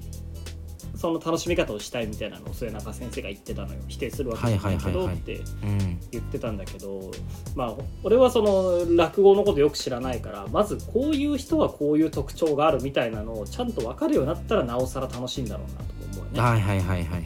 [0.95, 3.81] その楽しみ方をしたいみたいなのを末中先生が言ってたのよ。
[3.87, 5.99] 否定するわけじゃないけどってうん。
[6.11, 7.11] 言ってたんだけど
[7.55, 15.83] まあ俺はその落語のことよく知らないからまずこういう人はこういう特徴があるみたいなのをちゃんと分かるようになったらなおさら楽しいんだろうなと
[16.19, 16.39] 思うよね。
[16.39, 17.23] はいはいはいはいはいはい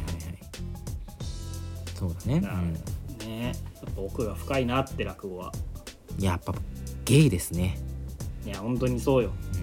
[1.94, 2.40] そうだね、
[3.26, 3.52] ねや
[3.92, 5.52] っぱ奥が深いなって落語は。
[6.18, 6.54] うん、やっぱ
[7.06, 7.78] ゲイですね、
[8.48, 9.34] いや本当にそうよ。
[9.56, 9.58] う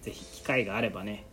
[0.00, 1.26] ん、ぜひ機会があればね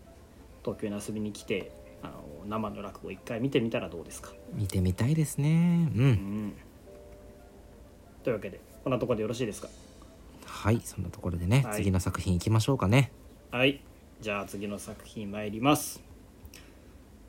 [0.63, 4.31] 東京に遊びに来てあの生の落語一回見てみたらどうですか。
[4.53, 5.88] 見てみたいですね。
[5.95, 6.12] ううん。
[6.47, 6.53] ん
[8.23, 9.67] というわけでこんなところでよろしいですか。
[10.47, 11.75] はいそんなところでね、はい。
[11.75, 13.12] 次の作品いきましょうかね。
[13.51, 13.81] はい。
[14.21, 16.01] じゃあ次の作品参ります。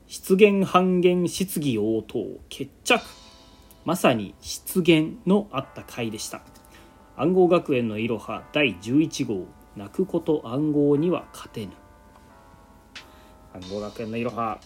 [0.07, 2.99] 失言半減質疑応答決着。
[3.85, 6.41] まさに失言のあった回でした
[7.17, 11.71] 暗号学園のいろは第11号泣くこと暗号には勝てぬ。
[13.53, 14.59] 暗号学園のいろは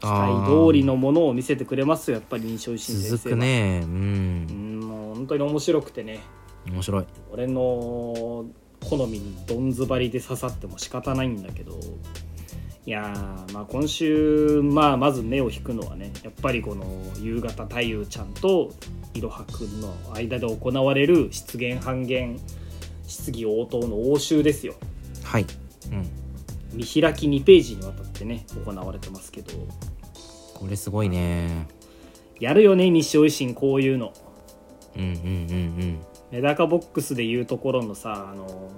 [0.00, 2.16] 期待通りのものを見せてくれますよ。
[2.16, 3.80] やっぱり印象維新先生は続くね。
[3.84, 6.18] ううんんもう本当に面白くてね。
[6.66, 7.06] 面白い。
[7.32, 8.44] 俺の
[8.82, 11.78] 好みにどんずばりで刺さっても仕方ないんだけど
[12.86, 16.84] いやーまあ今週、まあ、まず目を引くのはねやっぱりこの
[17.20, 18.72] 夕方太夫ちゃんと
[19.14, 22.40] いろはくんの間で行われる失言半減
[23.06, 24.74] 質疑応答の応酬ですよ。
[25.24, 25.46] はい、
[25.90, 29.52] うん、見開き2ページにわたってね行われてますけど。
[30.54, 31.66] これすごいね。
[32.38, 34.12] やるよね西尾維新こういうの。
[34.96, 35.98] うんうんうん
[36.30, 38.70] メダカボックスでいうところのさあの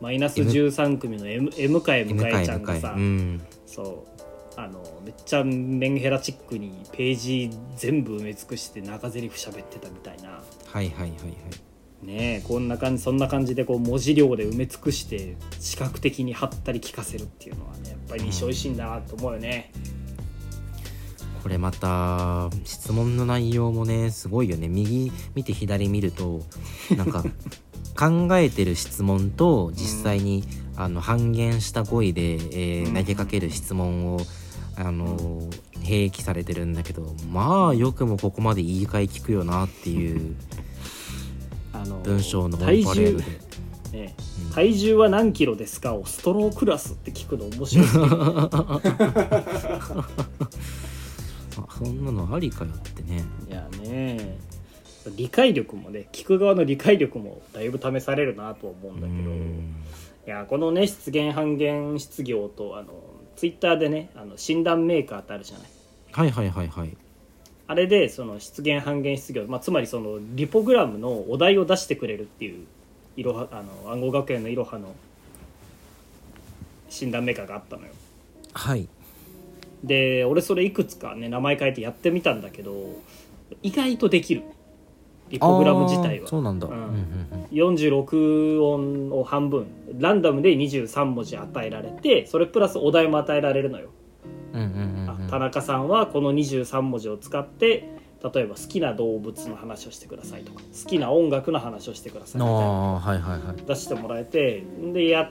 [0.00, 3.42] マイナス13組の M, M かうん M かえちゃんがさ、うん。
[3.66, 4.20] そう。
[4.56, 10.30] あのめっちゃメンヘラチックにページ全部埋め尽くして長台詞喋ってたみたいな。
[10.30, 11.16] はいはいはいはい。
[12.02, 19.70] ねえこんな感じそんな感じでこう文字量で埋め尽くして視覚的に貼ったり聞かせるっていうのはねやっぱり西尾維新だなと思うよね、
[21.42, 24.68] これまた質問の内容もねすごいよね。
[24.68, 26.42] 右見て左見ると
[26.96, 27.22] なんか
[28.00, 30.44] 考えてる質問と実際に、
[30.76, 32.94] あの半減した語彙で、えーうん。
[32.94, 34.20] 投げかける質問を
[34.76, 35.50] あの
[35.82, 40.34] 併記されてるんだけどまあよくもここまで言い換え聞くよなっていう
[41.74, 43.24] あの文章の体重レードで。
[43.92, 44.14] ね
[44.46, 44.52] うん。
[44.54, 47.86] 体重は何キロですかをストロークラスって聞くの面白い。
[51.76, 53.24] そんなのありかよってね。
[53.48, 54.38] いやね
[55.16, 59.30] 理解力もね聞く側の理解力もだいぶ試されるなとは思うんだけど。
[59.30, 59.76] うん。
[60.26, 62.92] いやこのね失言半減失業とあの
[63.36, 65.68] ツイッターでねあの診断メーカーってあるじゃない。
[66.12, 66.96] はいはいはいはい。
[67.66, 72.66] あれでその失言半減失業、まあ、つまりそのリポグラムのお題を出してくれるっていう
[73.16, 74.94] いろはあの暗号学園のいろはの
[76.88, 77.92] 診断メーカーがあったのよ。
[78.52, 78.88] はい。
[79.84, 82.74] で俺それいくつかね名前変えてやってみたんだけど
[83.62, 84.42] 意外とできる
[85.30, 86.28] リポグラム自体は。
[86.28, 86.74] そうなんだ、うん。
[86.74, 89.66] うんうん46音を半分。
[89.98, 93.90] ランダムで23文字与えられてそれプラスお題も与えられるのよ、
[94.52, 95.26] うんうんうんうん。
[95.26, 97.88] あ田中さんはこの23文字を使って
[98.22, 102.60] 例えば好きな動物の話をしてくださいとか好きな音楽の話をしてくださいみたいな。
[102.60, 103.56] ああはいはいはい。
[103.66, 104.62] 出してもらえて
[104.92, 105.30] でや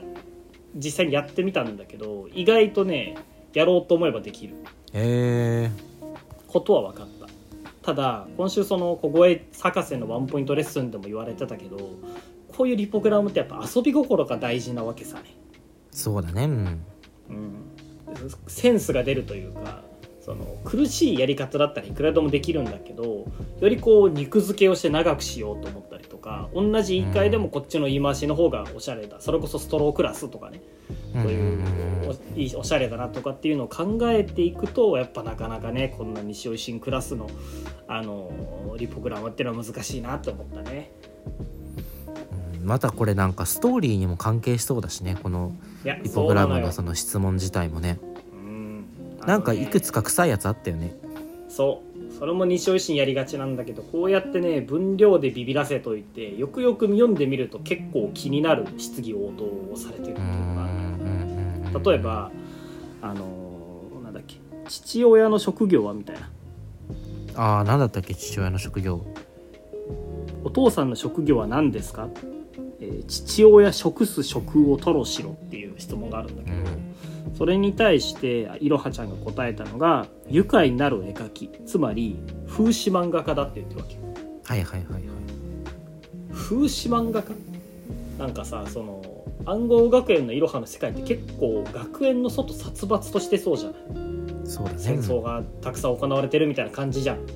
[0.74, 3.16] 実際にやってみたんだけど意外とね
[3.54, 4.54] やろうと思えばできる。
[4.92, 5.70] へえ
[6.48, 7.08] ことは分かっ
[7.94, 11.76] たただ今週その小声博士のワンポイントレッスンでも言われてたけど
[12.48, 15.22] こういうリポグラムってやっぱ遊び心が大事なわけさね、
[15.90, 16.44] そうだね。
[16.44, 16.84] うん。
[17.28, 17.64] うん、
[18.46, 19.82] センスが出るというか
[20.20, 23.26] その苦しいやり方だったらいくらでもできるんだけど
[23.60, 29.20] よりこう肉付けをして長くしようと思ったりとか同じ言い換えでもこっちの言い回しの方がおしゃれだ。
[29.20, 30.60] それこそストロークラスとかね。
[31.14, 31.60] うんそういう
[32.08, 37.28] おいいおしゃれだなとかっていうのを考えていくとやっぱなかなかねこんな西尾維新クラスの
[37.88, 40.92] あのリポグラムっていうのは難しいなって思ったね。
[42.58, 42.66] うん。
[42.66, 45.52] またこれなんかストーリーにも関係しそうだしねこの
[45.84, 47.98] リポグラムのその質問自体もね。
[48.02, 48.09] うん
[49.26, 50.94] なんかいくつつか臭いやつあったよね。
[51.48, 51.90] そう。
[52.18, 60.66] それも西尾維新やりがちなんだけどこうやってね分量でビビらせといてよくよく読んでみると結構気になる質疑応答をされてるっていうのがあ
[61.72, 61.84] る。
[61.84, 62.30] 例えば
[63.00, 64.36] あのーなんだっけ
[64.68, 66.28] 父親の職業はみたいな。
[67.36, 69.06] ああ何だったっけ父親の職業。
[70.44, 72.08] お父さんの職業は何ですか、
[72.80, 76.56] えー父親食す食を吐露しろっていう質問があるんだけど、
[77.34, 81.50] それに対していろはちゃんが答えたのが愉快なる絵描き。
[81.66, 83.96] つまり風刺漫画家だって言ってるわけ。
[84.44, 85.02] はいはいはいはい。
[86.32, 87.34] 風刺漫画家？
[88.18, 89.02] なんかさその
[89.46, 93.80] 暗号学園のいろはの世界って結構学園の外殺伐としてそうじゃない？
[94.44, 94.78] そうだね。
[94.78, 97.18] 戦争がたくさん行われてるみたいな感じじゃん。
[97.18, 97.26] うん。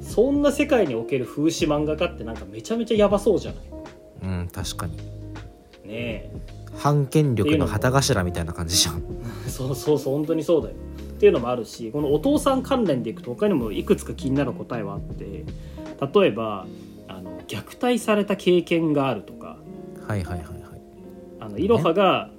[0.00, 3.64] そんな世界における風刺漫画家ってなんかめちゃめちゃヤバそうじゃない？
[4.22, 4.96] うん確かに。
[4.96, 5.02] ね
[5.88, 6.30] え
[6.80, 9.02] 反権力の旗頭みたいな感じじゃん。
[9.46, 10.74] そうそうそう本当にそうだよ。
[10.74, 15.44] っていうのもあるしこのお父さん関連でいくと他にもいくつか気になる答えはあって
[16.20, 16.66] 例えば
[17.08, 19.58] あの虐待された経験があるとか。
[20.08, 20.52] はいはいはいはい。
[21.40, 22.30] あのいろはが、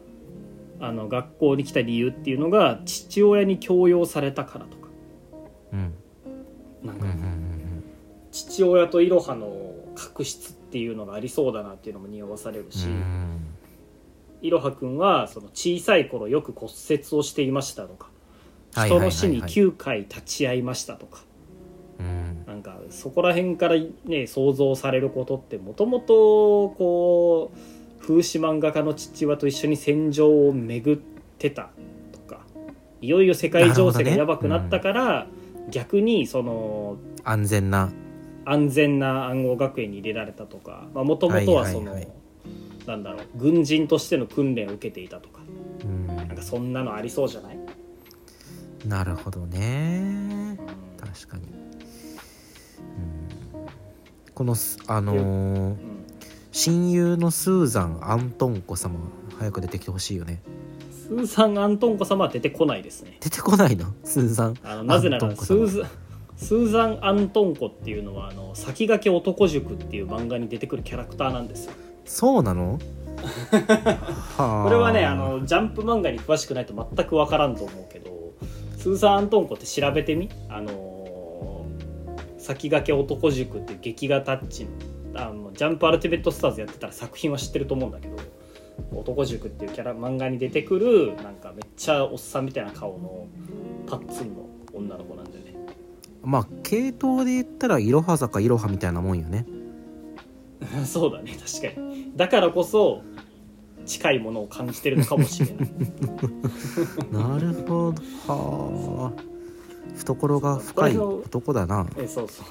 [0.80, 4.90] あの学校に来た理由っていうのが父親に強要されたからとか。
[5.74, 5.94] うん。
[6.84, 7.42] なんかうんうんうん
[8.32, 9.52] 父親といろはの
[9.94, 13.51] 確執っていうのがありそうだなっていうのも匂わされるし、うん
[14.42, 18.10] いろはくんはその小さい頃よく骨折をしていましたとか
[18.72, 19.08] 人はいはいはいはい。
[19.08, 21.22] の死に9回立ち会いましたとか
[22.00, 22.46] うん。
[22.46, 23.76] なんかそこら辺から
[24.06, 27.58] ね想像されることってもともとこう
[28.02, 31.00] 風刺漫画家の父親と一緒に戦場を巡っ
[31.38, 31.70] てた
[32.12, 32.42] とか
[33.00, 35.28] いよいよ世界情勢がやばくなったから、
[35.70, 37.92] 逆にその安全な。
[38.44, 42.21] 安全な暗号学園に入れられたとかもともとはその、はいはいはい
[42.88, 45.42] なんだろう軍人としての訓練を受けていたとか。
[45.84, 46.08] うん。
[46.08, 47.60] なんかそんなのありそうじゃない、
[48.88, 50.58] なるほどね。
[50.60, 50.68] うん
[50.98, 51.52] 確かに、うん、
[54.34, 55.22] このすあのーう
[55.74, 55.78] ん。
[56.52, 59.00] 親友のスーザン・アントンコ様
[59.40, 60.42] 早く出てきてほしいよね。
[60.92, 63.18] スーザン・アントンコ様は出てこないですね。
[63.20, 63.86] 出てこないの？
[64.04, 65.68] スーザンあのなぜならアントンコ様。
[65.68, 65.90] スーザン
[66.38, 71.74] スーザン・アントンコっていうのはあの先駆け男塾っていう漫画に出てくるキャラクターなんですよ
[72.12, 72.78] そうなの？
[74.38, 78.34] は あこれはねあのジャンプ漫画に詳しくないと全く分からんと思うけど
[78.78, 80.30] スーザン・アントンコって調べてみ？
[80.50, 81.66] あの
[82.38, 84.72] 先駆け男塾っていう劇画タッチの
[85.14, 88.16] あのジャンプアルティメットスターズやってたら作品は知ってると思うんだけど
[88.94, 93.28] 男塾っていうキャラ漫画に出てくるなんかめっちゃおっさんみたいな顔の
[93.88, 95.56] パッツンの女の子なんだよね。
[96.24, 99.46] まあ系統で言ったらいろは坂いろはみたいなもんよね。
[100.86, 103.04] そうだね確かにだからこそ
[103.86, 105.70] 近いものを感じてるのかもしれない。
[107.12, 107.94] なるほど。
[108.28, 109.32] はあ。
[109.96, 111.88] 懐が深い男だな。
[111.98, 112.46] えそうそう。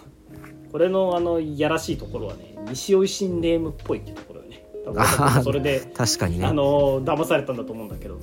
[0.72, 4.64] これのあのやらしいところはね西尾維新ネームっぽいってところよね。
[5.42, 6.46] それで確かにね。
[6.46, 8.18] あの騙されたんだと思うんだけど。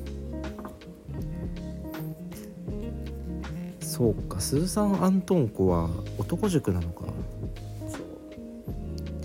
[3.79, 4.39] そうか。
[4.39, 7.05] スーザン・アントンコは男塾なのか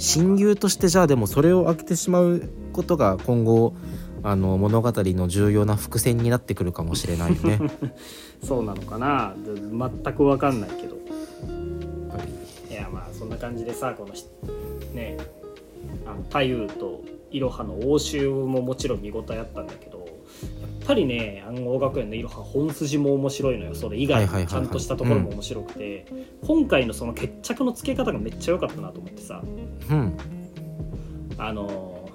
[0.03, 3.72] 親友としてじゃあでもそれを開けてしまうことが今後
[4.24, 7.61] あの物語の重要な伏線になってくるかもしれないよね。
[8.42, 9.34] そうなのかな。
[9.44, 10.96] で全く分かんないけど。
[10.96, 12.74] やっぱり。
[12.74, 14.26] いやまあそんな感じでさこのし
[14.92, 15.18] ね
[16.05, 19.92] あの太夫といろはの応酬ももちろん見応えあったんだけど。
[19.98, 20.01] や
[20.47, 23.74] っぱりね暗号学園のいろは本筋も面白いのよ。
[23.74, 26.07] それ以外ちゃんとしたところも面白くて、
[26.45, 29.43] 今回のその決着のつけ方がめっちゃ良かったなと思ってさ。
[29.90, 30.16] うん。
[31.38, 32.09] あの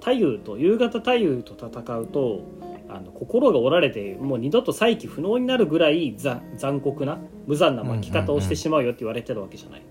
[0.00, 2.42] 太夫と夕方太夫と戦うと
[2.88, 9.82] あの心が折られてもう二度と再起不能になるぐらいざ残酷な無残な負け方をしてしまうよって言われてるわけじゃない。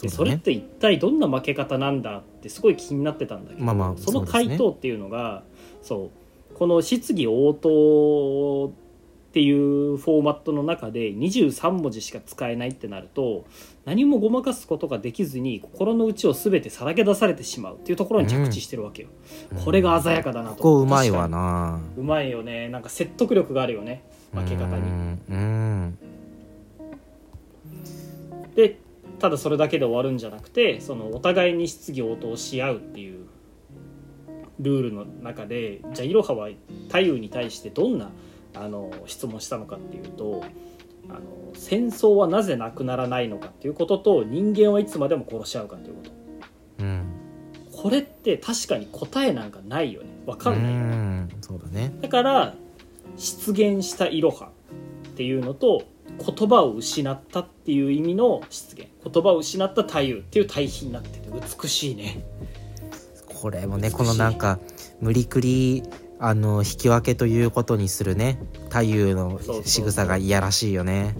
[0.00, 5.44] でそれって一体どんな負け方なんだってすごい気になってたんだけど、まあまあその回答っていうのが
[5.82, 6.23] そう
[6.54, 8.70] この質疑応答っ
[9.34, 13.44] ていうフォーマットの中で23文字しか使えないってなると
[13.84, 19.08] 何もごまかすことができずに心の内を全てさらけ出されてしまうっていうところに着地してるわけよ、
[19.64, 20.56] これが鮮やかだなと。
[20.56, 21.80] ここうまいわな。
[21.96, 22.02] に。
[22.02, 22.68] うまいよね。
[22.68, 24.04] なんか説得力があるよね。
[24.32, 24.82] 負け方に。
[24.82, 25.20] うん。
[25.28, 25.98] うん。
[28.54, 28.78] で
[29.18, 33.26] ただそれだけで終わるんじゃなくてそのお互いに質疑応答し合うっていう
[34.60, 36.48] ルールの中でじゃあいろはは
[36.88, 38.10] 太夫に対してどんな
[38.54, 40.44] あの質問したのかっていうと
[41.08, 41.20] あの
[41.54, 46.10] 戦争はなぜなくならないのかっていうことと人間はいつまでも殺し合うかっていうこと。
[46.80, 47.04] うん。
[47.72, 50.08] これって確かに答えなんかないよね。
[50.26, 51.28] わかうんないよね。
[51.56, 51.92] うだね。
[52.00, 52.54] だから
[53.16, 54.50] 出現したいろは
[55.08, 55.84] っていうのと
[56.18, 58.88] 言葉を失ったっていう意味の出現。
[59.04, 62.24] 言葉を失った太夫っていう対比になってて美しいね
[63.44, 64.58] これもねこのなんか
[65.02, 65.82] 無理くり
[66.18, 68.38] あの引き分けということにするね
[68.70, 71.14] 太夫の仕草がいやらしいよね。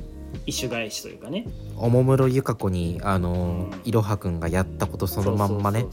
[0.47, 1.47] 一種返しというかね。
[1.77, 3.81] おもむろゆか子にあのうん。
[3.85, 5.85] いろはくんがやったことそのまんまね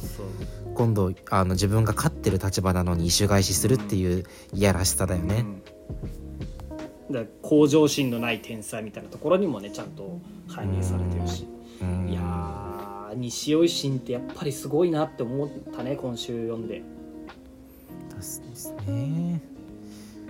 [0.74, 4.24] 今度あの自分が勝ってる立場なのに一種返しするっていう
[4.54, 5.44] いやらしさだよね、
[7.10, 7.14] うん。
[7.14, 11.46] だから向上心のない天才みたいなところにもねちゃんと反映されてるし、
[11.82, 12.08] うん。
[12.08, 16.84] いやー西尾維新ってやっぱりすごいなって思ったね今週読んで。
[18.16, 19.41] ですね。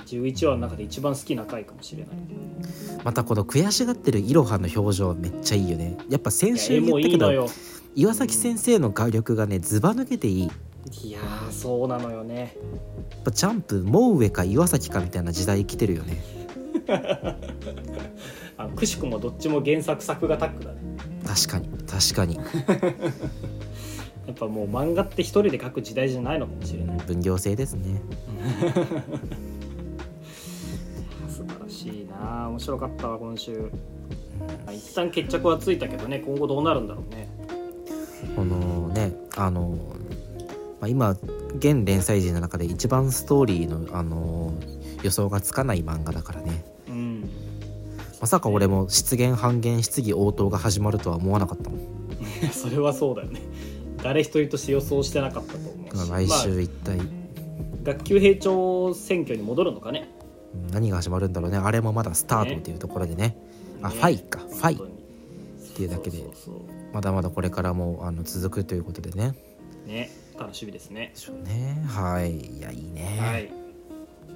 [0.06, 2.16] 11話の中で一番好きな回かもしれない。
[3.04, 5.98] またこの悔しがってるいろはの表情めっちゃいいよね。
[6.10, 7.48] やっぱ先週言もったけど
[7.96, 10.48] 岩崎先生の画力がねずば抜けていい。
[10.48, 10.52] やっ
[11.04, 12.56] いやーそうなのよね。
[13.24, 16.18] ぱジャンプもう上か岩崎かみたいな時代来てるよね。
[18.58, 20.78] あのくしくもどっちも原作作画タッグだね
[21.26, 22.36] 確かに確かに。
[24.28, 26.98] やっぱもう漫画って一人で描く時代じゃないのかもしれない。
[27.00, 28.02] 分業制ですね。
[31.28, 33.70] 素晴らしいな面白かったわ今週。
[34.74, 37.30] 一旦決着はついたけどね今後どうなるんだろうね。
[38.36, 39.78] このねあの、
[40.80, 41.12] まあ、今
[41.58, 44.54] 現連載時の中で一番ストーリーのあの
[45.04, 46.64] 予想がつかない漫画だからね。
[46.66, 46.71] うん
[48.22, 51.80] まさか俺も失言半減質疑応答が始まるとは思わなかったもん。
[52.54, 53.42] それはそうだよね。
[54.04, 56.10] 誰一人として予想してなかったと思うし。
[56.10, 57.00] 来まあ週一体。
[57.84, 60.08] 学級閉庁選挙に戻るのかね。
[60.72, 61.58] 何が始まるんだろうね。
[61.58, 63.36] あれもまだスタートっていうところでね。
[63.82, 63.96] あね。
[63.96, 64.40] ファイか。
[64.40, 64.76] ファイ。
[64.76, 64.80] っ
[65.76, 66.24] ていうだけで。
[66.94, 69.34] まだまだこれからもあの続くということでね。
[69.88, 70.12] ね。
[70.38, 71.12] 楽しみですね。
[71.16, 71.84] でしょうね。
[71.88, 72.40] はい。
[72.40, 73.61] いやいいね、はい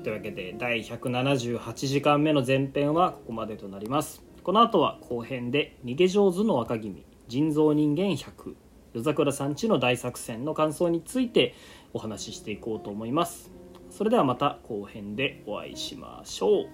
[0.06, 4.22] というわけで第178時間目の前編はここまでとなります。
[4.44, 8.54] この後は後編で逃げ上手の若君人造人間100
[8.94, 11.56] 夜桜さんちの大作戦の感想について
[11.92, 13.50] お話ししていこうと思います。
[13.90, 16.68] それではまた後編でお会いしましょう。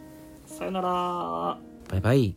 [0.45, 1.57] さよなら。
[1.87, 2.35] バイバイ。